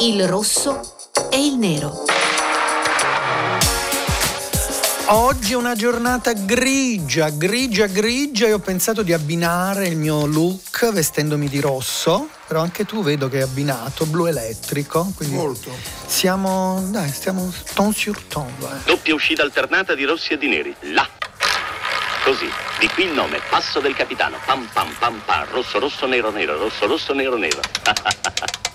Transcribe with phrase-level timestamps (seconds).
[0.00, 0.80] il rosso
[1.30, 2.04] e il nero.
[5.08, 10.90] Oggi è una giornata grigia, grigia, grigia e ho pensato di abbinare il mio look
[10.90, 15.70] vestendomi di rosso, però anche tu vedo che è abbinato, blu elettrico, quindi Molto.
[16.06, 18.52] siamo, dai, stiamo ton sur ton.
[18.62, 18.84] eh.
[18.84, 20.74] Doppia uscita alternata di rossi e di neri.
[20.92, 21.08] Là.
[22.24, 22.50] Così.
[22.80, 23.40] Di qui il nome.
[23.48, 24.36] Passo del capitano.
[24.44, 25.46] Pam pam pam pam.
[25.52, 26.58] Rosso rosso nero nero.
[26.58, 27.60] Rosso rosso nero nero.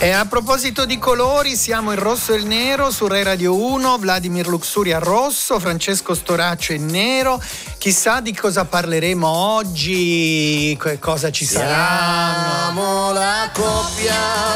[0.00, 3.98] E a proposito di colori, siamo il rosso e il nero su Rai Radio 1,
[3.98, 7.42] Vladimir Luxuria rosso, Francesco Storaccio in nero.
[7.78, 12.62] Chissà di cosa parleremo oggi, che cosa ci sarà.
[12.66, 14.14] Siamo la coppia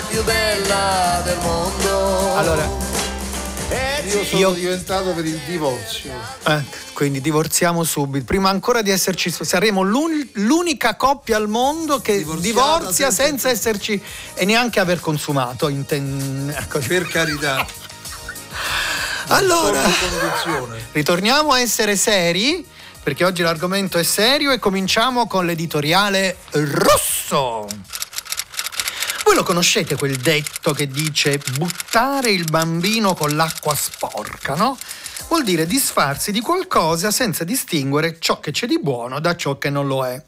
[0.09, 2.37] più bella del mondo.
[2.37, 2.92] Allora,
[4.05, 6.13] io sono io- diventato per il divorzio.
[6.47, 6.63] eh,
[6.93, 8.25] quindi divorziamo subito.
[8.25, 13.49] Prima ancora di esserci, saremo l'un- l'unica coppia al mondo che Divorziata divorzia senza- senza
[13.51, 14.03] esserci
[14.35, 15.69] e neanche aver consumato.
[15.69, 16.79] inten- ecco.
[16.81, 17.65] Per carità.
[19.29, 19.81] Allora,
[20.93, 22.67] ritorniamo a essere seri.
[23.03, 27.67] Perché oggi l'argomento è serio e cominciamo con l'editoriale rosso.
[29.33, 34.77] Voi lo conoscete quel detto che dice buttare il bambino con l'acqua sporca, no?
[35.29, 39.71] Vuol dire disfarsi di qualcosa senza distinguere ciò che c'è di buono da ciò che
[39.71, 40.23] non lo è.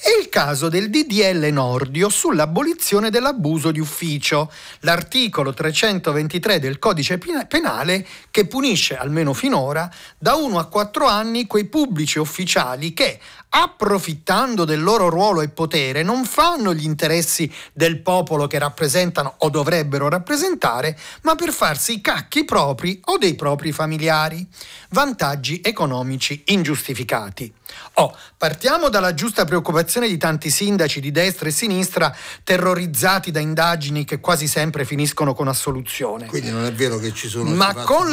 [0.00, 7.44] È il caso del DDL Nordio sull'abolizione dell'abuso di ufficio, l'articolo 323 del codice pena-
[7.44, 14.64] penale che punisce, almeno finora, da 1 a 4 anni quei pubblici ufficiali che, approfittando
[14.64, 20.08] del loro ruolo e potere, non fanno gli interessi del popolo che rappresentano o dovrebbero
[20.08, 24.46] rappresentare, ma per farsi i cacchi propri o dei propri familiari.
[24.90, 27.52] Vantaggi economici ingiustificati.
[27.94, 34.04] Oh, partiamo dalla giusta preoccupazione di tanti sindaci di destra e sinistra terrorizzati da indagini
[34.04, 36.26] che quasi sempre finiscono con assoluzione.
[36.26, 37.50] Quindi non è vero che ci sono.
[37.50, 38.08] Ma con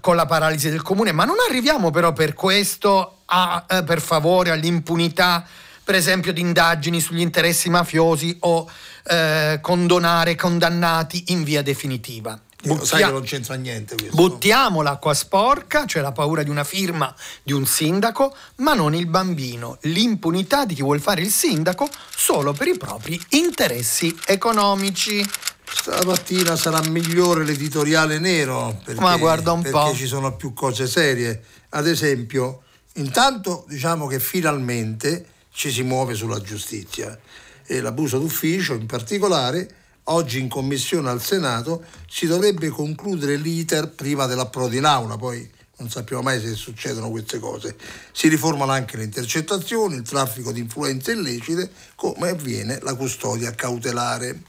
[0.00, 4.50] con la paralisi del comune, ma non arriviamo però per questo a, eh, per favore
[4.50, 5.44] all'impunità,
[5.82, 8.68] per esempio, di indagini sugli interessi mafiosi o
[9.04, 12.38] eh, condonare condannati in via definitiva.
[12.62, 14.16] Io Sai Buttia- che non c'entra niente questo.
[14.16, 19.06] Buttiamo l'acqua sporca, cioè la paura di una firma di un sindaco, ma non il
[19.06, 25.24] bambino, l'impunità di chi vuol fare il sindaco solo per i propri interessi economici.
[25.70, 29.94] Stamattina sarà migliore l'editoriale nero perché, Ma guarda un perché po'.
[29.94, 31.40] ci sono più cose serie.
[31.70, 32.62] Ad esempio,
[32.98, 37.18] intanto diciamo che finalmente ci si muove sulla giustizia
[37.66, 39.74] e l'abuso d'ufficio in particolare.
[40.04, 45.48] Oggi in commissione al Senato si dovrebbe concludere l'iter prima dell'approdo in aula, poi
[45.78, 47.76] non sappiamo mai se succedono queste cose.
[48.10, 54.42] Si riformano anche le intercettazioni, il traffico di influenze illecite, come avviene la custodia cautelare.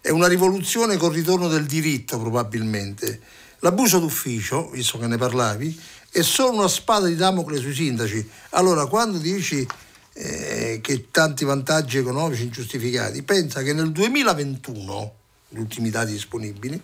[0.00, 3.20] È una rivoluzione col ritorno del diritto, probabilmente.
[3.60, 5.80] L'abuso d'ufficio, visto che ne parlavi,
[6.14, 8.30] è solo una spada di Damocle sui sindaci.
[8.50, 9.66] Allora, quando dici
[10.12, 15.14] eh, che tanti vantaggi economici ingiustificati, pensa che nel 2021,
[15.48, 16.80] gli ultimi dati disponibili,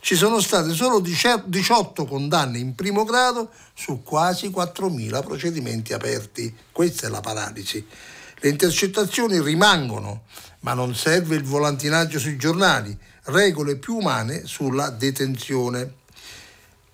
[0.00, 6.56] ci sono state solo 18 condanne in primo grado su quasi 4.000 procedimenti aperti.
[6.72, 7.86] Questa è la paralisi.
[8.38, 10.22] Le intercettazioni rimangono,
[10.60, 15.96] ma non serve il volantinaggio sui giornali, regole più umane sulla detenzione.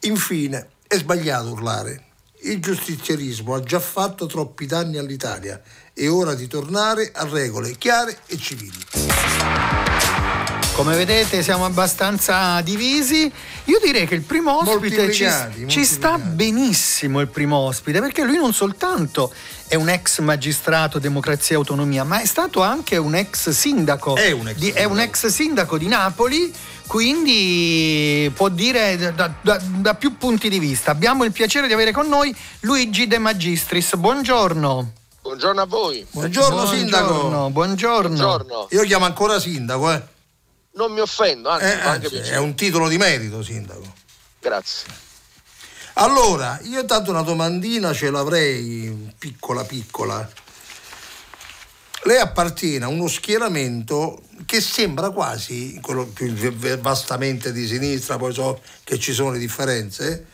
[0.00, 2.04] Infine, è sbagliato urlare.
[2.42, 5.60] Il giustizierismo ha già fatto troppi danni all'Italia.
[5.92, 9.25] È ora di tornare a regole chiare e civili.
[10.76, 13.32] Come vedete siamo abbastanza divisi.
[13.64, 15.26] Io direi che il primo ospite ci,
[15.68, 19.32] ci sta benissimo il primo ospite perché lui non soltanto
[19.68, 24.16] è un ex magistrato democrazia e autonomia, ma è stato anche un ex sindaco.
[24.16, 25.00] È un ex di, è un sindaco.
[25.00, 26.52] ex sindaco di Napoli,
[26.86, 30.90] quindi può dire da, da- da più punti di vista.
[30.90, 33.96] Abbiamo il piacere di avere con noi Luigi De Magistris.
[33.96, 34.92] Buongiorno.
[35.22, 36.06] Buongiorno a voi.
[36.10, 37.06] Buongiorno, sindaco.
[37.06, 38.08] Buongiorno, buongiorno.
[38.14, 38.66] Buongiorno.
[38.72, 40.14] Io chiamo ancora sindaco, eh.
[40.76, 43.94] Non mi offendo, anzi, Eh, anzi, è un titolo di merito, sindaco.
[44.40, 45.04] Grazie.
[45.94, 50.30] Allora, io tanto una domandina ce l'avrei, piccola piccola.
[52.02, 56.30] Lei appartiene a uno schieramento che sembra quasi, quello più
[56.78, 60.26] vastamente di sinistra, poi so che ci sono le differenze,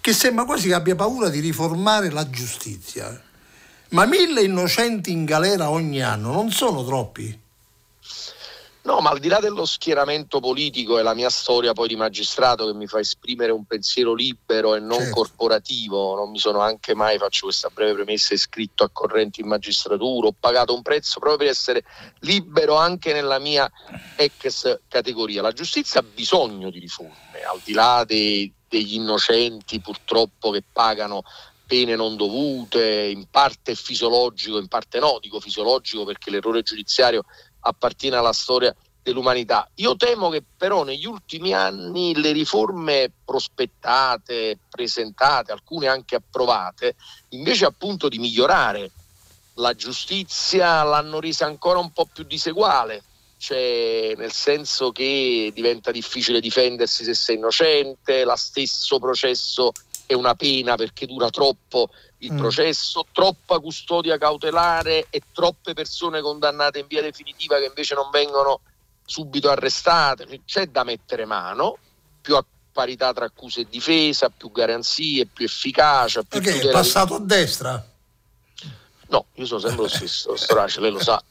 [0.00, 3.20] che sembra quasi che abbia paura di riformare la giustizia.
[3.90, 7.39] Ma mille innocenti in galera ogni anno non sono troppi?
[8.90, 12.66] No, ma al di là dello schieramento politico e la mia storia poi di magistrato
[12.66, 15.14] che mi fa esprimere un pensiero libero e non Certo.
[15.14, 20.26] corporativo, non mi sono anche mai, faccio questa breve premessa, iscritto a correnti in magistratura,
[20.26, 21.84] ho pagato un prezzo proprio per essere
[22.22, 23.70] libero anche nella mia
[24.12, 25.40] ex categoria.
[25.40, 31.22] La giustizia ha bisogno di riforme, al di là dei- degli innocenti purtroppo che pagano
[31.64, 37.22] pene non dovute, in parte fisiologico, in parte no, dico fisiologico perché l'errore giudiziario
[37.60, 39.68] appartiene alla storia dell'umanità.
[39.76, 46.96] Io temo che però negli ultimi anni le riforme prospettate, presentate, alcune anche approvate,
[47.30, 48.90] invece appunto di migliorare
[49.54, 53.02] la giustizia l'hanno resa ancora un po' più diseguale,
[53.36, 59.72] cioè nel senso che diventa difficile difendersi se sei innocente, lo stesso processo
[60.06, 61.88] è una pena perché dura troppo
[62.22, 62.38] il Mm.
[62.38, 68.60] processo, troppa custodia cautelare e troppe persone condannate in via definitiva che invece non vengono
[69.04, 70.42] subito arrestate.
[70.44, 71.78] C'è da mettere mano,
[72.20, 77.14] più a parità tra accusa e difesa, più garanzie, più efficacia, più Perché è passato
[77.14, 77.84] a destra?
[79.08, 81.22] No, io sono sempre lo stesso, Storace, lei lo sa.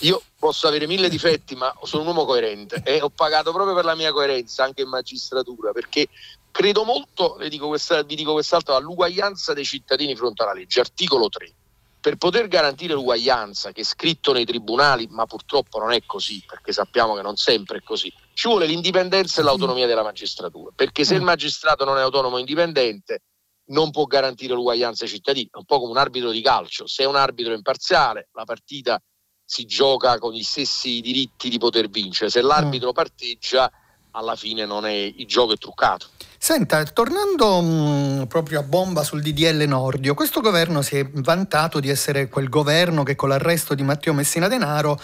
[0.00, 3.84] Io posso avere mille difetti, ma sono un uomo coerente e ho pagato proprio per
[3.84, 6.08] la mia coerenza anche in magistratura, perché
[6.52, 11.28] credo molto, dico questa- vi dico quest'altro, all'uguaglianza dei cittadini di fronte alla legge, articolo
[11.28, 11.52] 3.
[11.98, 16.72] Per poter garantire l'uguaglianza, che è scritto nei tribunali, ma purtroppo non è così, perché
[16.72, 21.14] sappiamo che non sempre è così, ci vuole l'indipendenza e l'autonomia della magistratura, perché se
[21.14, 23.22] il magistrato non è autonomo e indipendente,
[23.66, 27.04] non può garantire l'uguaglianza ai cittadini, è un po' come un arbitro di calcio, se
[27.04, 29.00] è un arbitro imparziale la partita
[29.44, 33.70] si gioca con gli stessi diritti di poter vincere, se l'arbitro parteggia
[34.12, 36.08] alla fine non è, il gioco è truccato.
[36.44, 41.88] Senta, tornando mh, proprio a bomba sul DDL Nordio, questo governo si è vantato di
[41.88, 45.00] essere quel governo che con l'arresto di Matteo Messina Denaro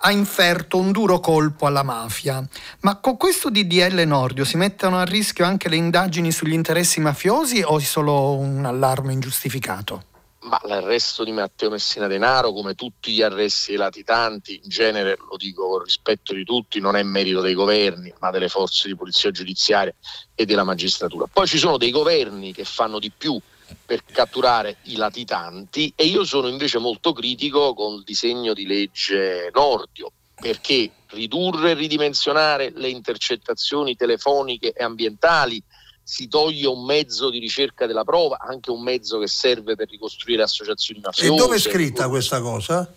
[0.00, 2.46] ha inferto un duro colpo alla mafia.
[2.80, 7.62] Ma con questo DDL Nordio si mettono a rischio anche le indagini sugli interessi mafiosi
[7.62, 10.11] o è solo un allarme ingiustificato?
[10.42, 15.36] Ma l'arresto di Matteo Messina Denaro, come tutti gli arresti dei latitanti, in genere, lo
[15.36, 19.30] dico con rispetto di tutti, non è merito dei governi, ma delle forze di polizia
[19.30, 19.94] giudiziaria
[20.34, 21.26] e della magistratura.
[21.32, 23.40] Poi ci sono dei governi che fanno di più
[23.86, 29.48] per catturare i latitanti e io sono invece molto critico con il disegno di legge
[29.54, 35.62] Nordio, perché ridurre e ridimensionare le intercettazioni telefoniche e ambientali
[36.02, 40.42] si toglie un mezzo di ricerca della prova, anche un mezzo che serve per ricostruire
[40.42, 41.34] associazioni E mafiose.
[41.36, 42.92] dove è scritta questa cosa?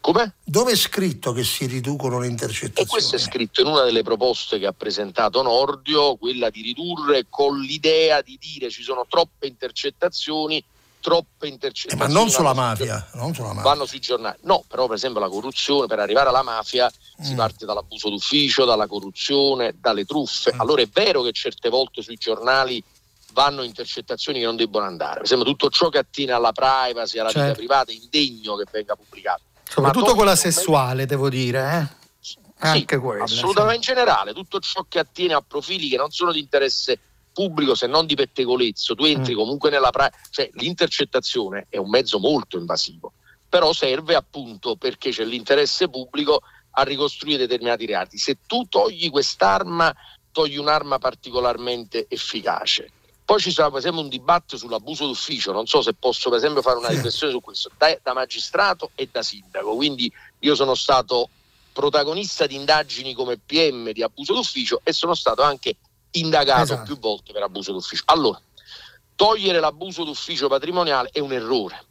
[0.00, 0.34] Come?
[0.44, 2.88] Dove è scritto che si riducono le E intercettazioni?
[2.88, 7.60] questo è scritto in una delle proposte che ha presentato Nordio, quella di ridurre con
[7.60, 10.62] l'idea di dire ci sono troppe intercettazioni,
[11.00, 12.12] troppe Eh, intercettazioni.
[12.12, 13.62] ma non sulla mafia, non sulla mafia.
[13.62, 14.36] Vanno sui giornali.
[14.42, 16.90] No, però per esempio la corruzione, per arrivare alla mafia
[17.20, 17.36] si Mm.
[17.36, 20.54] parte dall'abuso d'ufficio, dalla corruzione, dalle truffe.
[20.54, 20.60] Mm.
[20.60, 22.82] Allora è vero che certe volte sui giornali
[23.32, 25.14] vanno intercettazioni che non debbono andare.
[25.16, 27.58] Per esempio tutto ciò che attiene alla privacy, alla vita Certo.
[27.58, 29.42] privata, è indegno che venga pubblicato.
[29.68, 31.90] Soprattutto quella sessuale, devo dire.
[31.92, 32.06] Eh?
[32.20, 33.90] Sì, Anche quella, Assolutamente sì.
[33.90, 36.98] in generale, tutto ciò che attiene a profili che non sono di interesse
[37.38, 39.36] pubblico se non di pettegolezzo, tu entri Mm.
[39.36, 43.12] comunque nella pra- cioè l'intercettazione è un mezzo molto invasivo,
[43.48, 46.40] però serve appunto perché c'è l'interesse pubblico
[46.72, 48.18] a ricostruire determinati reati.
[48.18, 49.94] Se tu togli quest'arma,
[50.32, 52.90] togli un'arma particolarmente efficace.
[53.24, 56.60] Poi ci sarà per esempio un dibattito sull'abuso d'ufficio, non so se posso per esempio
[56.60, 60.10] fare una riflessione su questo, da, da magistrato e da sindaco, quindi
[60.40, 61.28] io sono stato
[61.72, 65.76] protagonista di indagini come PM di abuso d'ufficio e sono stato anche
[66.12, 66.84] indagato Esatto.
[66.84, 68.02] più volte per abuso d'ufficio.
[68.06, 68.40] Allora,
[69.14, 71.84] togliere l'abuso d'ufficio patrimoniale è un errore,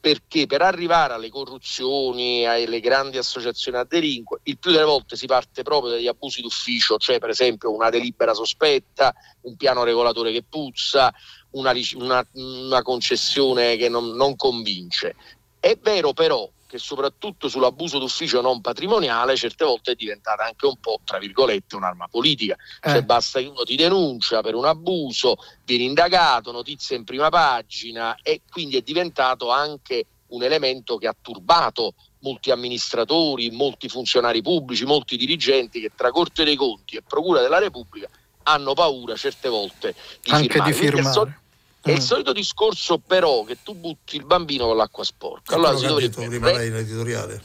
[0.00, 5.26] perché per arrivare alle corruzioni, alle grandi associazioni a delinque, il più delle volte si
[5.26, 10.42] parte proprio dagli abusi d'ufficio, cioè per esempio una delibera sospetta, un piano regolatore che
[10.48, 11.12] puzza,
[11.50, 15.14] una, una- una concessione che non, non convince.
[15.58, 20.76] È vero però che soprattutto sull'abuso d'ufficio non patrimoniale certe volte è diventata anche un
[20.76, 22.56] po', tra virgolette, un'arma politica.
[22.80, 23.02] Cioè Eh.
[23.02, 28.42] basta che uno ti denuncia per un abuso, viene indagato, notizia in prima pagina e
[28.48, 35.16] quindi è diventato anche un elemento che ha turbato molti amministratori, molti funzionari pubblici, molti
[35.16, 38.08] dirigenti che tra Corte dei Conti e Procura della Repubblica
[38.44, 40.70] hanno paura certe volte di Anche firmare.
[40.70, 41.39] di firmare.
[41.82, 42.00] È il Mm.
[42.00, 45.54] solito discorso però che tu butti il bambino con l'acqua sporca.
[45.54, 47.40] Allora, si dovrebbe prima re-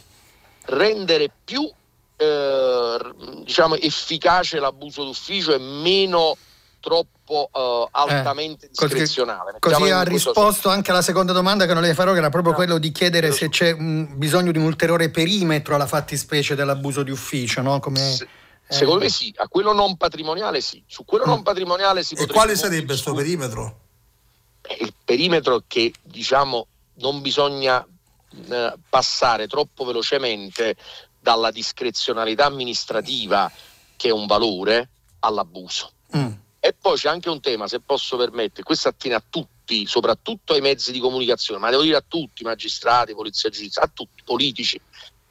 [0.66, 1.70] rendere più
[2.18, 2.98] eh,
[3.44, 6.38] diciamo, efficace l'abuso d'ufficio e meno
[6.80, 9.56] troppo uh, altamente eh, così, discrezionale.
[9.60, 12.58] Così ha risposto anche alla seconda domanda che non le farò, che era proprio no.
[12.58, 17.10] quello di chiedere se c'è un, bisogno di un ulteriore perimetro alla fattispecie dell'abuso di
[17.10, 17.80] ufficio, no?
[17.80, 18.28] Come, se,
[18.68, 18.74] eh.
[18.74, 21.30] Secondo me sì, a quello non patrimoniale sì, su quello mm.
[21.30, 22.32] non patrimoniale si potrebbe...
[22.32, 23.80] E quale sarebbe questo perimetro?
[24.80, 27.86] Il perimetro che diciamo non bisogna
[28.50, 30.76] eh, passare troppo velocemente
[31.20, 33.52] dalla discrezionalità amministrativa,
[33.96, 35.92] che è un valore, all'abuso.
[36.16, 36.32] Mm.
[36.60, 40.62] E poi c'è anche un tema, se posso permettere, questo attiene a tutti, soprattutto ai
[40.62, 44.80] mezzi di comunicazione, ma devo dire a tutti, magistrati, polizia giudiziaria, a tutti, politici.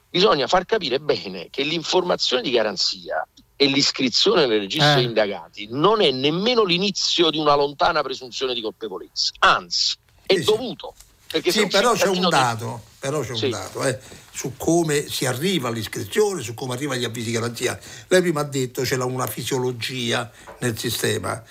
[0.09, 3.25] Bisogna far capire bene che l'informazione di garanzia
[3.55, 4.95] e l'iscrizione nel registro eh.
[4.95, 9.95] degli indagati non è nemmeno l'inizio di una lontana presunzione di colpevolezza, anzi
[10.25, 10.93] è sì, dovuto.
[11.27, 12.95] Perché sì, però c'è un dato, di...
[12.99, 13.45] però c'è sì.
[13.45, 13.99] un dato eh,
[14.31, 17.77] su come si arriva all'iscrizione, su come arriva agli avvisi di garanzia.
[18.07, 21.43] Lei prima ha detto c'è una fisiologia nel sistema.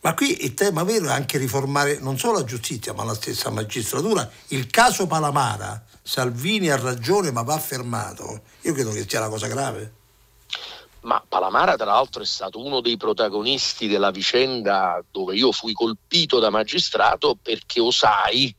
[0.00, 3.50] Ma qui il tema vero è anche riformare non solo la giustizia, ma la stessa
[3.50, 4.30] magistratura.
[4.48, 8.42] Il caso Palamara, Salvini ha ragione ma va fermato.
[8.62, 9.92] Io credo che sia una cosa grave.
[11.00, 16.38] Ma Palamara, tra l'altro, è stato uno dei protagonisti della vicenda dove io fui colpito
[16.38, 18.54] da magistrato perché osai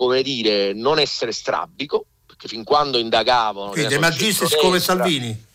[0.00, 3.68] come dire, non essere strabico, perché fin quando indagavo...
[3.68, 5.48] Quindi dei magistri come Salvini?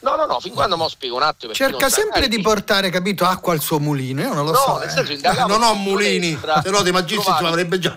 [0.00, 1.54] No, no, no, fin quando mo spiego un attimo.
[1.54, 4.20] Cerca sempre di portare, capito, acqua al suo mulino.
[4.20, 4.76] Io non lo no, so.
[4.76, 4.90] Nel eh.
[4.90, 7.96] senso, indagavo non ho mulini, se no dei magistri ci avrebbe già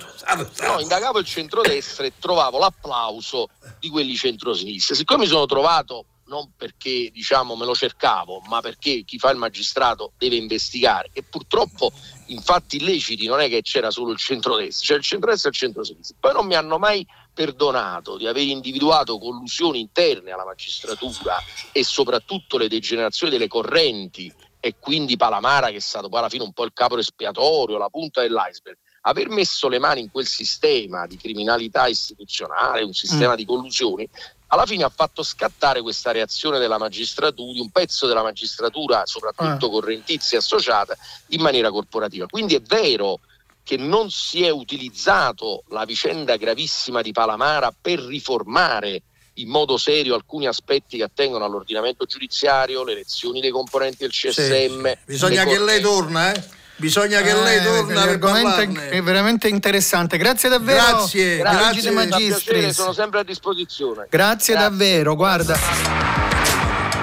[0.62, 4.96] No, indagavo il centrodestra e trovavo l'applauso di quelli centrosinistra.
[4.96, 9.38] Siccome mi sono trovato non perché diciamo me lo cercavo, ma perché chi fa il
[9.38, 11.92] magistrato deve investigare e purtroppo
[12.28, 15.58] in fatti illeciti non è che c'era solo il centrodestra, c'è il centrodestra e il
[15.58, 16.18] centrosinistra.
[16.20, 21.36] Poi non mi hanno mai perdonato di aver individuato collusioni interne alla magistratura
[21.72, 26.44] e soprattutto le degenerazioni delle correnti e quindi Palamara che è stato poi alla fine
[26.44, 28.78] un po' il capo espiatorio, la punta dell'iceberg.
[29.10, 33.36] Aver messo le mani in quel sistema di criminalità istituzionale, un sistema mm.
[33.36, 34.10] di collusioni,
[34.48, 39.68] alla fine ha fatto scattare questa reazione della magistratura, di un pezzo della magistratura, soprattutto
[39.68, 39.70] ah.
[39.70, 40.96] correntizia associata,
[41.30, 42.26] in maniera corporativa.
[42.28, 43.20] Quindi è vero
[43.64, 49.04] che non si è utilizzato la vicenda gravissima di Palamara per riformare
[49.40, 54.88] in modo serio alcuni aspetti che attengono all'ordinamento giudiziario, le elezioni dei componenti del CSM.
[54.88, 54.98] Sì.
[55.06, 56.44] Bisogna che lei torna, eh?
[56.80, 60.18] Bisogna che lei eh, torni a L'argomento è veramente interessante.
[60.18, 60.80] Grazie davvero.
[60.80, 61.92] Grazie, grazie.
[61.92, 62.74] Magistris.
[62.74, 64.08] Sono sempre a disposizione.
[64.10, 64.70] Grazie, grazie.
[64.70, 65.58] davvero, guarda.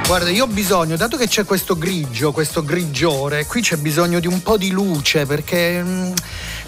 [0.07, 4.29] Guarda, io ho bisogno, dato che c'è questo grigio, questo grigiore, qui c'è bisogno di
[4.29, 6.13] un po' di luce perché mm,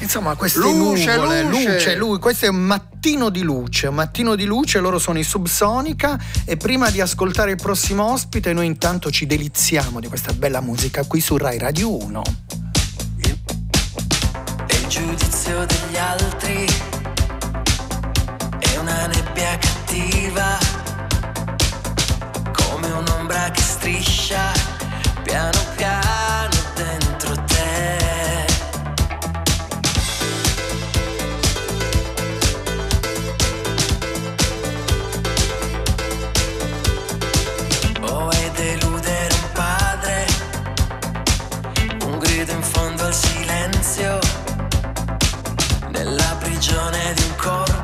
[0.01, 1.73] insomma queste luce, nuvole, luce.
[1.73, 5.23] luce, luce, questo è un mattino di luce, un mattino di luce, loro sono i
[5.23, 10.61] Subsonica e prima di ascoltare il prossimo ospite noi intanto ci deliziamo di questa bella
[10.61, 12.68] musica qui su Rai Radio 1
[14.89, 16.67] giudizio degli altri
[18.59, 20.59] è una nebbia cattiva,
[22.53, 24.51] come un'ombra che striscia
[25.23, 28.47] piano piano dentro te.
[38.01, 40.27] Oh, è deludere un padre,
[42.07, 44.38] un grido in fondo al silenzio
[46.59, 47.78] prigione di un corpo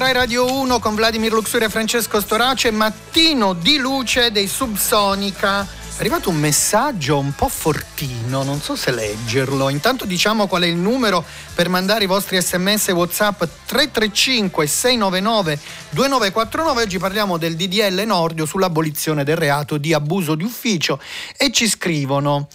[0.00, 5.60] Rai Radio 1 con Vladimir Luxuria e Francesco Storace, mattino di luce dei Subsonica.
[5.60, 9.68] È arrivato un messaggio un po' fortino, non so se leggerlo.
[9.68, 11.22] Intanto diciamo qual è il numero
[11.54, 15.58] per mandare i vostri sms e whatsapp 335 699
[15.90, 16.82] 2949.
[16.82, 20.98] Oggi parliamo del DDL Nordio sull'abolizione del reato di abuso di ufficio
[21.36, 22.48] e ci scrivono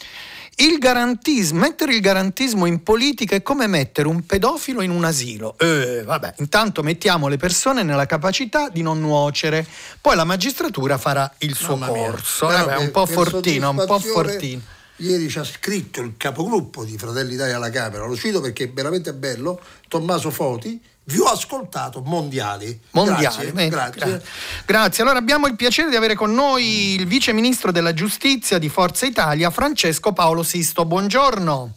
[0.57, 5.57] il garantismo, mettere il garantismo in politica è come mettere un pedofilo in un asilo.
[5.57, 9.65] Eh, vabbè, intanto mettiamo le persone nella capacità di non nuocere,
[9.99, 12.09] poi la magistratura farà il suo Mamma mia.
[12.09, 12.47] corso.
[12.47, 14.61] Però Vabbè, un po' fortino, un po' fortino.
[14.97, 18.71] Ieri ci ha scritto il capogruppo di Fratelli d'Italia alla Camera, lo cito perché è
[18.71, 19.59] veramente bello,
[19.89, 22.79] Tommaso Foti, vi ho ascoltato mondiali.
[22.91, 23.99] Mondiali, Grazie, bene, grazie.
[23.99, 24.21] gra-
[24.65, 25.03] grazie.
[25.03, 29.05] Allora abbiamo il piacere di avere con noi il vice ministro della giustizia di Forza
[29.05, 30.85] Italia, Francesco Paolo Sisto.
[30.85, 31.73] Buongiorno.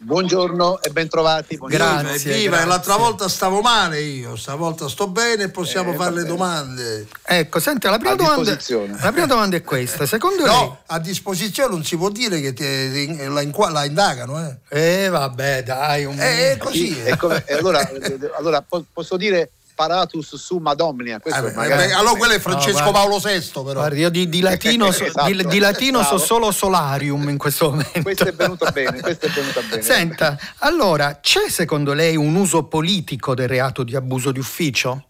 [0.00, 1.56] Buongiorno e bentrovati.
[1.56, 2.02] buongiorno.
[2.02, 2.68] Grazie, Viva, grazie.
[2.68, 7.08] l'altra volta stavo male io, stavolta sto bene e possiamo Eh, fare le domande.
[7.24, 8.56] Ecco, senti, la prima, domanda,
[9.00, 10.06] la prima domanda è questa.
[10.06, 14.56] Secondo No, a disposizione non si può dire che te- la, la indagano, eh.
[14.68, 15.04] lei...
[15.04, 16.96] Eh vabbè, dai, un Eh, è così.
[17.02, 21.20] E e allora, eh, allora po- posso dire paratus summa domnia.
[21.20, 23.72] Questo Eh, beh, magari- eh, allora quello è Francesco No, Paolo VI, però.
[23.74, 25.30] Guarda, io di, di latino, so, Esatto.
[25.30, 28.02] di, di latino so solo solarium in questo momento.
[28.02, 29.82] Questo è venuto bene, questo è venuto bene.
[29.82, 35.04] Senta, allora, c'è secondo lei un uso politico del reato di abuso di ufficio?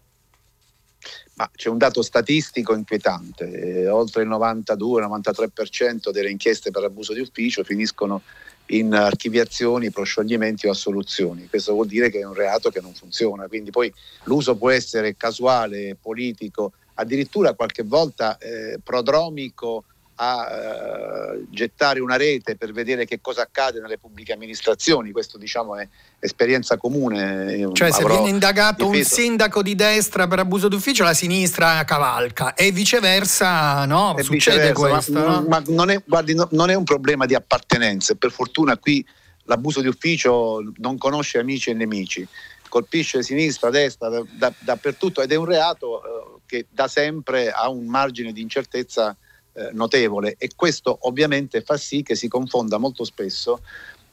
[1.33, 7.21] Ma c'è un dato statistico inquietante, eh, oltre il 92-93% delle inchieste per abuso di
[7.21, 8.21] ufficio finiscono
[8.69, 11.47] in archiviazioni, proscioglimenti o assoluzioni.
[11.47, 13.91] Questo vuol dire che è un reato che non funziona, quindi poi
[14.23, 19.85] l'uso può essere casuale, politico, addirittura qualche volta eh, prodromico
[20.21, 25.77] a eh, gettare una rete per vedere che cosa accade nelle pubbliche amministrazioni, questo diciamo
[25.77, 25.87] è
[26.19, 27.55] esperienza comune.
[27.55, 31.85] Io Cioè, se viene indagato un difeso- sindaco di destra per abuso d'ufficio, la sinistra
[31.85, 34.17] cavalca e viceversa, no?
[34.17, 35.11] e Succede viceversa, questo.
[35.13, 35.45] ma, no?
[35.47, 39.05] ma non, è, guardi, no- non è un problema di appartenenze, per fortuna qui
[39.43, 42.27] l'abuso di ufficio non conosce amici e nemici,
[42.67, 47.69] colpisce sinistra, destra, da- da- dappertutto ed è un reato eh, che da sempre ha
[47.69, 49.15] un margine di incertezza
[49.59, 53.61] eh, notevole e questo ovviamente fa sì che si confonda molto spesso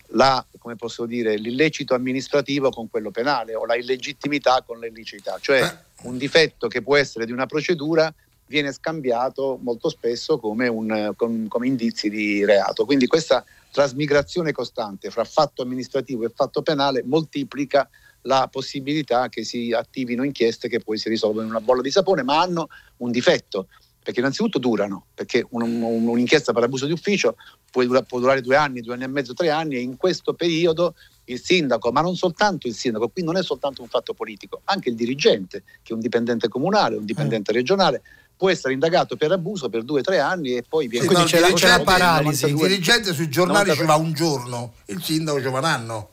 [0.09, 5.61] la, come posso dire, l'illecito amministrativo con quello penale o la illegittimità con l'illicità, cioè
[5.63, 6.09] Eh.
[6.09, 8.13] un difetto che può essere di una procedura
[8.49, 12.85] viene scambiato molto spesso come, un, com- come indizi di reato.
[12.85, 17.89] Quindi questa trasmigrazione costante fra fatto amministrativo e fatto penale moltiplica
[18.23, 22.23] la possibilità che si attivino inchieste che poi si risolvono in una bolla di sapone,
[22.23, 23.69] ma hanno un difetto,
[24.07, 27.35] perché innanzitutto durano, perché un- un- un'inchiesta per abuso di ufficio
[27.73, 30.33] può, dura- può durare due anni, due anni e mezzo, tre anni e in questo
[30.35, 34.61] periodo il sindaco, ma non soltanto il sindaco, qui non è soltanto un fatto politico,
[34.67, 38.01] anche il dirigente, che è un dipendente comunale, un dipendente regionale,
[38.37, 41.09] può essere indagato per abuso per due o tre anni e poi viene...
[41.09, 42.47] Sì, no, Quindi il c'è la- c'è la paralisi.
[42.47, 43.75] Il dirigente sui giornali 92.
[43.77, 46.11] ci va un giorno, il sindaco ci va un anno.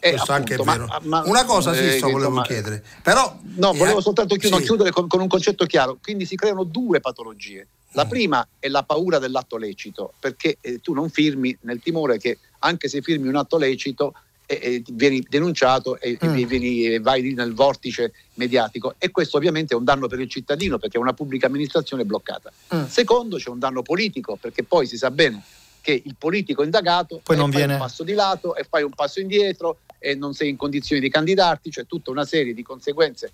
[0.00, 0.86] Eh, Questo anche è vero.
[0.86, 2.82] ma- ma- Una cosa sì, eh, volevo insomma, chiedere.
[3.02, 4.66] Però, No, eh, volevo soltanto chiudere, sì.
[4.68, 5.98] chiudere con, con un concetto chiaro.
[6.02, 7.66] Quindi si creano due patologie.
[7.92, 8.08] La Mm.
[8.08, 12.88] prima è la paura dell'atto lecito, perché eh, tu non firmi nel timore che anche
[12.88, 14.14] se firmi un atto lecito
[14.46, 16.34] eh, eh, vieni denunciato e, Mm.
[16.44, 18.94] vieni- vai lì nel vortice mediatico.
[18.98, 22.50] E questo ovviamente è un danno per il cittadino perché è una pubblica amministrazione bloccata.
[22.74, 22.86] Mm.
[22.86, 25.42] Secondo, c'è un danno politico perché poi si sa bene
[25.82, 28.82] che il politico indagato Poi eh, non fai viene- un passo di lato e fai
[28.82, 32.62] un passo indietro e non sei in condizioni di candidarti, c'è tutta una serie di
[32.62, 33.32] conseguenze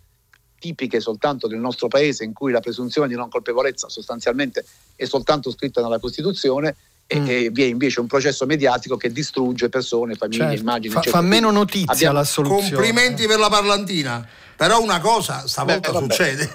[0.58, 4.64] tipiche soltanto del nostro paese in cui la presunzione di non colpevolezza sostanzialmente
[4.96, 6.74] è soltanto scritta nella Costituzione
[7.06, 7.26] e, Mm.
[7.28, 10.60] e vi è invece un processo mediatico che distrugge persone, famiglie, Certo.
[10.60, 10.92] immagini.
[10.92, 12.70] fa, fa meno notizia abbiamo- la soluzione.
[12.72, 14.26] Complimenti per la parlantina.
[14.56, 16.50] Però una cosa stavolta Beh, succede.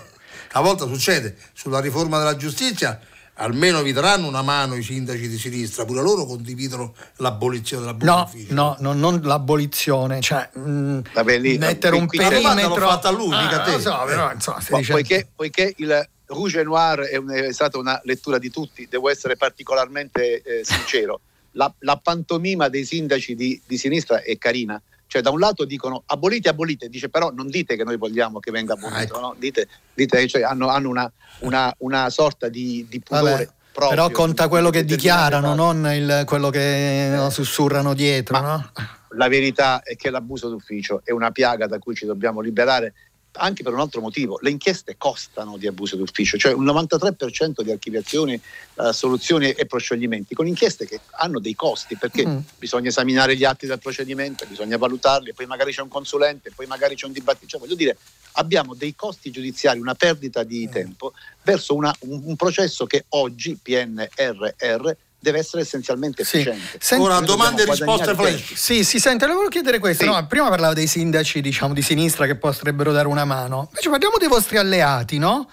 [0.50, 3.00] Stavolta succede sulla riforma della giustizia.
[3.42, 8.30] Almeno vi daranno una mano i sindaci di sinistra, pure loro condividono l'abolizione della No,
[8.50, 12.88] no, no, non l'abolizione, cioè mh, Vabbè, lì- mettere un perimetro.
[12.88, 13.80] fatta a lui, mica a te.
[13.80, 17.78] so, però, insomma, Po- dicendo- poiché, poiché il Rouge et Noir è, un- è stata
[17.80, 21.22] una lettura di tutti, devo essere particolarmente eh, sincero.
[21.54, 24.82] La, la pantomima dei sindaci di, di sinistra è carina.
[25.12, 28.50] Cioè, da un lato dicono abolite, abolite, dice però non dite che noi vogliamo che
[28.50, 29.20] venga abolito, Ah, ecco.
[29.20, 29.36] no?
[29.38, 33.32] dite, dite cioè, hanno, hanno una, una- una sorta di, di pudore.
[33.32, 38.72] Vabbè, proprio, però conta quello che dichiarano, non il- quello che no, sussurrano dietro, no?
[39.18, 42.94] La verità è che l'abuso d'ufficio è una piaga da cui ci dobbiamo liberare
[43.34, 44.38] anche per un altro motivo.
[44.42, 50.36] Le inchieste costano di abuso d'ufficio, cioè un 93% di archiviazioni, eh, soluzioni e proscioglimenti
[50.36, 52.38] con inchieste che hanno dei costi perché Mm.
[52.58, 56.96] bisogna esaminare gli atti del procedimento, bisogna valutarli, poi magari c'è un consulente, poi magari
[56.96, 57.48] c'è un dibattito.
[57.48, 57.98] Cioè, voglio dire,
[58.34, 61.14] abbiamo dei costi giudiziari, una perdita di tempo
[61.44, 64.90] verso una- un, un processo che oggi, PNRR,
[65.22, 66.40] deve essere essenzialmente Sì.
[66.40, 66.78] efficiente.
[66.80, 68.54] Senti- Ora domande e risposte flash.
[68.56, 70.04] Sì, si sente, le volevo chiedere questo.
[70.04, 70.10] Sì.
[70.10, 70.26] no?
[70.28, 73.68] Prima parlavo dei sindaci, diciamo, di sinistra che potrebbero dare una mano.
[73.70, 75.48] Invece parliamo dei vostri alleati, no?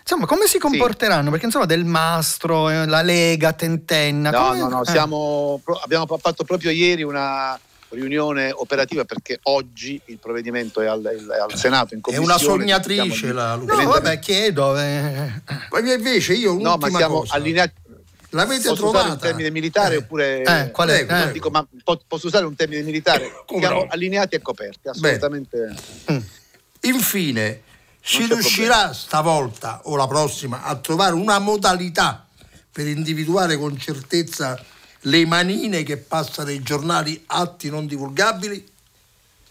[0.00, 1.30] Insomma, come si comporteranno?
[1.30, 4.30] Perché insomma, Del Mastro, eh, la Lega, Tentenna.
[4.30, 4.90] No, come- no, no, eh.
[4.90, 7.58] siamo, abbiamo fatto proprio ieri una
[7.90, 12.24] riunione operativa perché oggi il provvedimento è al, è al Senato in È commissione.
[12.24, 13.74] una sognatrice la Luca.
[13.76, 14.76] No, vabbè, chiedo.
[14.76, 15.30] eh.
[15.70, 17.34] Ma invece io No, ma siamo cosa.
[17.34, 17.72] allineati.
[18.34, 19.26] L'avete Posso usare un trovata?
[19.26, 19.98] termine militare Eh.
[19.98, 20.42] oppure...
[20.42, 21.00] Eh, qual è?
[21.00, 21.06] Eh.
[21.06, 21.32] prego.
[21.32, 23.30] Dico, ma po- posso usare un termine militare?
[23.46, 23.86] Siamo no?
[23.88, 25.74] allineati e coperti, assolutamente.
[26.80, 27.62] Infine,
[28.02, 32.26] si riuscirà stavolta o la prossima a trovare una modalità
[32.70, 34.60] per individuare con certezza
[35.06, 38.72] le manine che passano ai giornali atti non divulgabili?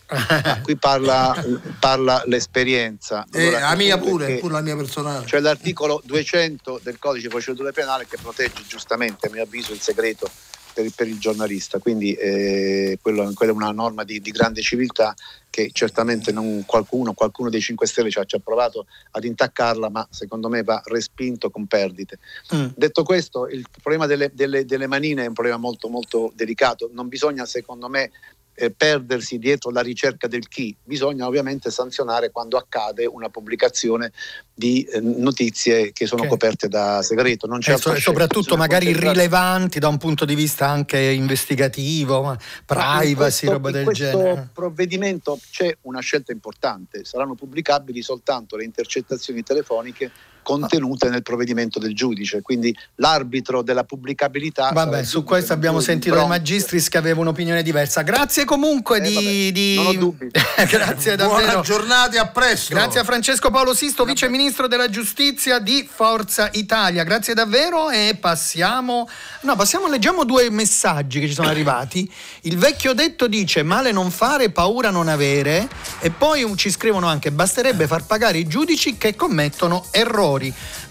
[0.07, 1.33] Ah, qui parla,
[1.79, 3.25] parla l'esperienza.
[3.31, 5.25] Eh, Allora, la mia perché- pure, pure la mia personale.
[5.25, 9.79] C'è l'articolo 200 del codice di procedura penale che protegge giustamente, a mio avviso, il
[9.81, 10.29] segreto
[10.73, 11.79] per, per il giornalista.
[11.79, 15.13] Quindi eh, quello- quella è una norma di, di grande civiltà
[15.49, 19.89] che certamente non qualcuno, qualcuno dei 5 Stelle ci ha, ci ha provato ad intaccarla,
[19.89, 22.17] ma secondo me va respinto con perdite.
[22.55, 22.67] Mm.
[22.75, 26.89] Detto questo, il problema delle, delle- delle manine è un problema molto, molto delicato.
[26.91, 28.09] Non bisogna, secondo me,
[28.55, 34.11] eh, perdersi dietro la ricerca del chi, bisogna ovviamente sanzionare quando accade una pubblicazione
[34.53, 37.47] di eh, notizie che sono Che- coperte da segreto.
[37.47, 42.29] Non c'è E so- soprattutto magari concentrarsi- rilevanti da un punto di vista anche investigativo,
[42.31, 44.49] in privacy, questo- roba in del questo genere.
[44.53, 50.11] provvedimento c'è una scelta importante, saranno pubblicabili soltanto le intercettazioni telefoniche
[50.43, 54.69] contenute nel provvedimento del giudice, quindi l'arbitro della pubblicabilità.
[54.71, 56.37] Vabbè, su questo abbiamo sentito dai Bronx.
[56.37, 58.01] magistris che aveva un'opinione diversa.
[58.03, 60.29] Grazie comunque Eh, di, vabbè, di- non ho dubbi.
[60.69, 61.61] Grazie Buona davvero.
[61.61, 62.73] giornata e a presto.
[62.75, 67.03] Grazie a Francesco Paolo Sisto, vice ministro della giustizia di Forza Italia.
[67.03, 69.07] Grazie davvero e passiamo.
[69.41, 72.11] No, passiamo, leggiamo due messaggi che ci sono arrivati.
[72.41, 75.67] Il vecchio detto dice male non fare, paura non avere.
[75.99, 80.32] E poi ci scrivono anche basterebbe far pagare i giudici che commettono errori.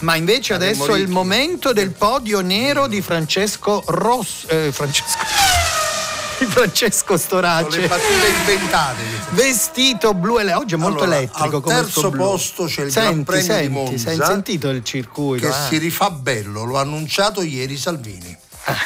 [0.01, 4.49] Ma invece adesso è il momento del podio nero di Francesco Rosso.
[4.49, 5.19] eh, Francesco.
[6.39, 7.87] di Francesco Sono le Storace.
[7.89, 9.03] battute inventate.
[9.31, 13.23] Vestito blu ele- oggi è molto Allora, elettrico al terzo posto c'è il Gran senti,
[13.25, 15.47] Premio di senti, Monza, Hai sentito il circuito?
[15.49, 15.69] che eh?
[15.69, 18.37] si rifà bello, lo ha annunciato ieri Salvini.
[18.65, 18.77] Ah.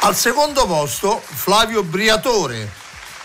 [0.00, 2.70] Al secondo posto Flavio Briatore,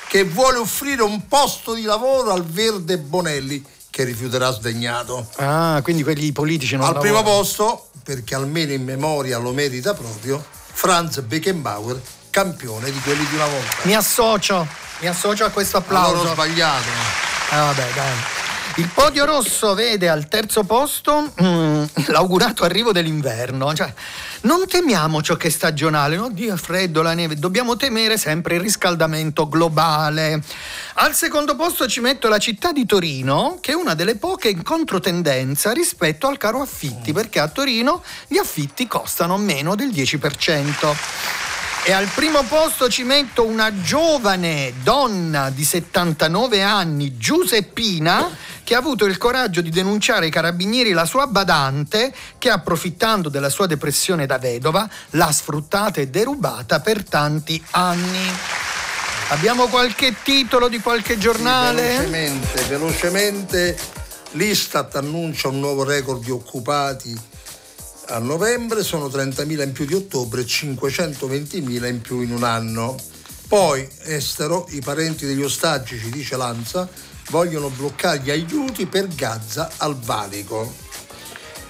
[0.08, 5.28] che vuole offrire un posto di lavoro al Verde Bonelli, che rifiuterà sdegnato.
[5.36, 7.38] Ah, quindi quelli politici non al primo lavorano.
[7.42, 12.02] posto, perché almeno in memoria lo merita proprio, Franz Beckenbauer,
[12.32, 13.76] campione di quelli di una volta.
[13.84, 14.66] Mi associo,
[15.02, 16.28] mi associo a questo Allora applauso.
[16.30, 16.88] ho sbagliato.
[17.52, 18.33] Ah, vabbè, dai.
[18.78, 23.72] Il podio rosso vede al terzo posto mm, l'augurato arrivo dell'inverno.
[23.72, 23.94] Cioè,
[24.42, 26.30] non temiamo ciò che è stagionale, no?
[26.32, 27.36] Dio, freddo, la neve.
[27.36, 30.42] Dobbiamo temere sempre il riscaldamento globale.
[30.96, 34.64] Al secondo posto ci metto la città di Torino, che è una delle poche in
[34.64, 40.96] controtendenza rispetto al caro affitti, perché a Torino gli affitti costano meno del 10%.
[41.86, 48.30] E al primo posto ci metto una giovane donna di 79 anni, Giuseppina,
[48.64, 53.50] che ha avuto il coraggio di denunciare ai carabinieri la sua badante che, approfittando della
[53.50, 58.32] sua depressione da vedova, l'ha sfruttata e derubata per tanti anni.
[59.30, 61.82] Abbiamo qualche titolo di qualche giornale?
[61.82, 63.78] Velocemente, velocemente,
[64.32, 67.32] l'Istat annuncia un nuovo record di occupati
[68.08, 72.98] a novembre, sono 30.000 in più di ottobre e 520.000 in più in un anno.
[73.48, 76.90] Poi, estero, i parenti degli ostaggi, ci dice Lanza,
[77.30, 80.74] vogliono bloccare gli aiuti per Gaza al valico.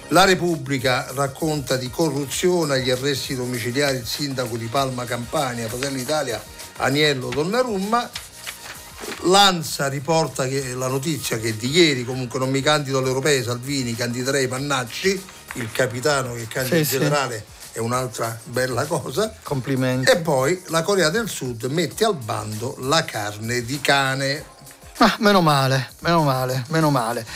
[0.08, 6.42] La Repubblica racconta di corruzione agli arresti domiciliari il sindaco di Palma Campania, Fratelli Italia,
[6.76, 8.10] Aniello Donnarumma.
[9.22, 14.46] Lanza riporta che la notizia che di ieri comunque non mi candido all'Europea, Salvini, candiderei
[14.46, 15.22] Pannacci,
[15.54, 16.98] il capitano che candida Sì, in sì.
[16.98, 19.34] generale è un'altra bella cosa.
[19.42, 20.10] Complimenti.
[20.10, 24.44] E poi la Corea del Sud mette al bando la carne di cane.
[24.98, 27.26] Ah, meno male, meno male, meno male.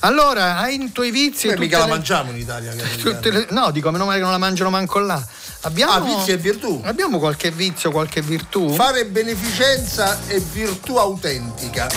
[0.00, 2.72] Allora, hai i tuoi vizi tutte mica la le- mangiamo in Italia.
[2.72, 5.20] le- no, dico, meno male che non la mangiano manco là.
[5.62, 6.80] Abbiamo, Ah, vizi e virtù.
[6.84, 8.72] Abbiamo qualche vizio, qualche virtù?
[8.72, 11.88] Fare beneficenza è virtù autentica,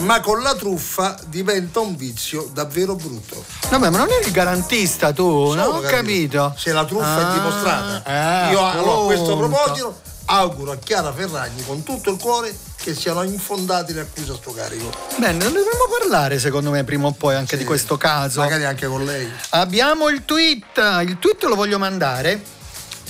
[0.00, 3.44] ma con la truffa diventa un vizio davvero brutto.
[3.70, 5.62] Vabbè, ma non eri il garantista tu, Solo no?
[5.64, 5.88] Ho capito.
[5.96, 6.54] capito.
[6.56, 8.02] Se la truffa è Ah, dimostrata.
[8.48, 12.94] eh, Io allora, a questo proposito auguro a Chiara Ferragni con tutto il cuore che
[12.94, 14.90] siano infondate le accuse a sto carico.
[15.16, 18.40] Bene, ne dovremmo parlare secondo me prima o poi anche di questo caso.
[18.40, 19.30] Magari anche con lei.
[19.50, 22.42] Abbiamo il tweet, il tweet lo voglio mandare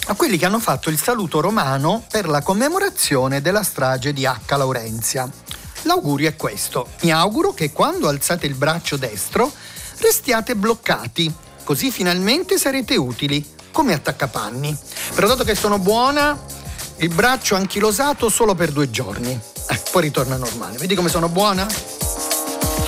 [0.06, 4.56] a quelli che hanno fatto il saluto romano per la commemorazione della strage di H.
[4.56, 5.28] Laurenzia.
[5.82, 6.88] L'augurio è questo.
[7.00, 9.50] Mi auguro che quando alzate il braccio destro
[9.98, 11.32] restiate bloccati,
[11.64, 14.76] così finalmente sarete utili come attaccapanni.
[15.14, 16.38] Però dato che sono buona,
[16.96, 19.50] il braccio anchilosato solo per due giorni.
[19.68, 20.76] Eh, poi ritorna normale.
[20.78, 21.66] Vedi come sono buona?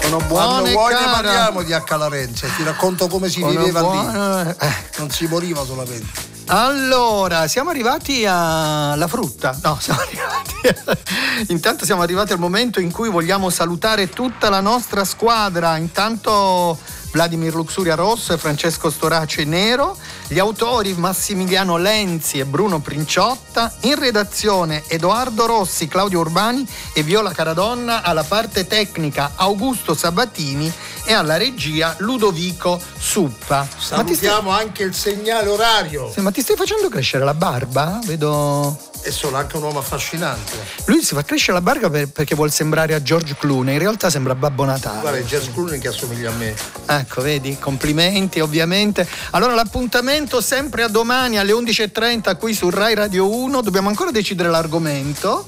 [0.00, 1.10] Sono Quando buona e vuoi ne cara.
[1.12, 1.96] parliamo di.
[1.96, 3.86] Laurenzia, ti racconto come si Sono viveva lì.
[3.86, 4.74] buona- eh.
[4.98, 6.32] Non si moriva solamente.
[6.46, 9.58] Allora, siamo arrivati alla frutta.
[9.62, 11.52] No, siamo arrivati.
[11.52, 15.76] Intanto siamo arrivati al momento in cui vogliamo salutare tutta la nostra squadra.
[15.78, 16.78] Intanto
[17.14, 19.96] Vladimir Luxuria Rosso e Francesco Storace Nero,
[20.26, 27.30] gli autori Massimiliano Lenzi e Bruno Princiotta, in redazione Edoardo Rossi, Claudio Urbani e Viola
[27.30, 30.70] Caradonna, alla parte tecnica Augusto Sabatini
[31.04, 33.58] e alla regia Ludovico Suppa.
[33.58, 36.10] Ma ti stai- Salutiamo anche il segnale orario.
[36.12, 38.00] sì, ma ti stai facendo crescere la barba?
[38.04, 38.76] Vedo.
[39.06, 40.52] E sono anche un uomo affascinante.
[40.86, 44.08] Lui si fa crescere la barba per- perché vuol sembrare a George Clooney, in realtà
[44.08, 45.00] sembra Babbo Natale.
[45.00, 46.54] Guarda, è George Clooney che assomiglia a me.
[46.86, 49.06] Ecco, vedi, complimenti ovviamente.
[49.32, 54.48] Allora l'appuntamento sempre a domani alle 11.30 qui su Rai Radio 1, dobbiamo ancora decidere
[54.48, 55.44] l'argomento,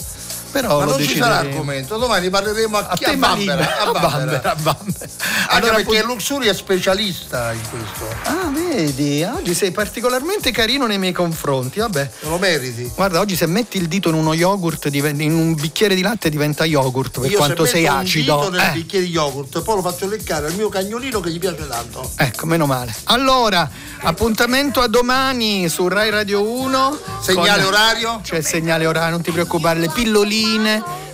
[0.60, 1.36] però Ma non ci sarà decideremo.
[1.58, 3.78] argomento, domani parleremo a, A a Bambera.
[3.80, 4.50] A Bambera.
[4.52, 5.04] A Bambera.
[5.04, 8.08] Anche Allora, perché appunto- Luxury è specialista in questo.
[8.24, 12.10] Ah, vedi, oggi sei particolarmente carino nei miei confronti, vabbè.
[12.20, 12.90] Te lo meriti.
[12.94, 16.64] Guarda, oggi se metti il dito in uno yogurt, in un bicchiere di latte diventa
[16.64, 18.34] yogurt per Io quanto se sei metto acido.
[18.34, 21.30] un dito nel Eh, bicchiere di yogurt, poi lo faccio leccare al mio cagnolino che
[21.30, 22.10] gli piace tanto.
[22.16, 22.94] ecco, meno male.
[23.04, 23.68] Allora,
[24.00, 26.98] appuntamento a domani su Rai Radio 1.
[27.20, 28.20] Segnale con- orario?
[28.22, 30.45] C'è il segnale orario, non ti preoccupare, le pilloline.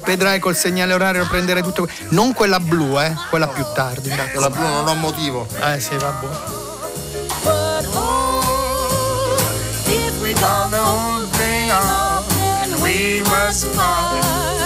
[0.05, 1.88] Vedrai col segnale orario prendere tutto.
[2.11, 4.11] Non quella blu, eh, quella più tardi.
[4.11, 5.47] Per la blu non ho motivo.
[5.61, 6.42] Eh sì, oh,
[9.95, 10.23] if
[12.83, 14.62] we must fall.